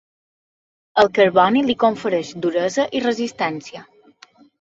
El 1.01 1.09
carboni 1.17 1.61
li 1.67 1.75
confereix 1.83 2.31
duresa 2.45 2.87
i 3.01 3.03
resistència. 3.05 3.83